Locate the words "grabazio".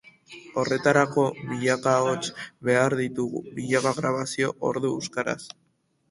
3.99-4.49